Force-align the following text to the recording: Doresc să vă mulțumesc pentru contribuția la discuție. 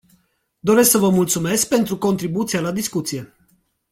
Doresc 0.63 0.89
să 0.89 0.97
vă 0.97 1.09
mulțumesc 1.09 1.67
pentru 1.67 1.97
contribuția 1.97 2.61
la 2.61 2.71
discuție. 2.71 3.33